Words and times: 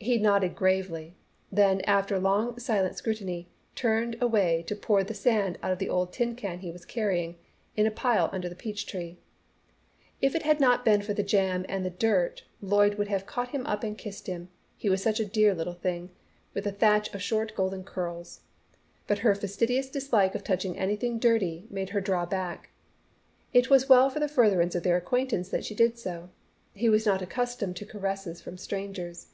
He 0.00 0.16
nodded 0.16 0.54
gravely, 0.54 1.16
then 1.50 1.80
after 1.80 2.14
another 2.14 2.22
long 2.44 2.58
silent 2.60 2.94
scrutiny, 2.96 3.48
turned 3.74 4.16
away 4.22 4.62
to 4.68 4.76
pour 4.76 5.02
the 5.02 5.12
sand 5.12 5.58
out 5.60 5.72
of 5.72 5.80
the 5.80 5.88
old 5.88 6.12
tin 6.12 6.36
can 6.36 6.60
he 6.60 6.70
was 6.70 6.84
carrying, 6.84 7.36
in 7.74 7.84
a 7.84 7.90
pile 7.90 8.30
under 8.32 8.48
the 8.48 8.54
peach 8.54 8.86
tree. 8.86 9.18
If 10.20 10.36
it 10.36 10.44
had 10.44 10.60
not 10.60 10.84
been 10.84 11.02
for 11.02 11.14
the 11.14 11.24
jam 11.24 11.66
and 11.68 11.84
the 11.84 11.90
dirt 11.90 12.44
Lloyd 12.62 12.94
would 12.94 13.08
have 13.08 13.26
caught 13.26 13.48
him 13.48 13.66
up 13.66 13.82
and 13.82 13.98
kissed 13.98 14.28
him, 14.28 14.50
he 14.76 14.88
was 14.88 15.02
such 15.02 15.18
a 15.18 15.26
dear 15.26 15.52
little 15.52 15.74
thing, 15.74 16.10
with 16.54 16.64
a 16.64 16.72
thatch 16.72 17.12
of 17.12 17.20
short 17.20 17.56
golden 17.56 17.82
curls. 17.82 18.42
But 19.08 19.18
her 19.18 19.34
fastidious 19.34 19.90
dislike 19.90 20.36
of 20.36 20.44
touching 20.44 20.78
anything 20.78 21.18
dirty 21.18 21.66
made 21.70 21.90
her 21.90 22.00
draw 22.00 22.24
back. 22.24 22.70
It 23.52 23.68
was 23.68 23.88
well 23.88 24.10
for 24.10 24.20
the 24.20 24.28
furtherance 24.28 24.76
of 24.76 24.84
their 24.84 24.96
acquaintance 24.96 25.48
that 25.48 25.64
she 25.64 25.74
did 25.74 25.98
so. 25.98 26.30
He 26.72 26.88
was 26.88 27.04
not 27.04 27.20
accustomed 27.20 27.74
to 27.76 27.84
caresses 27.84 28.40
from 28.40 28.56
strangers. 28.56 29.30